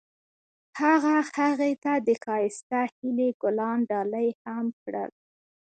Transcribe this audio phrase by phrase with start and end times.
[0.79, 5.11] هغه هغې ته د ښایسته هیلې ګلان ډالۍ هم کړل.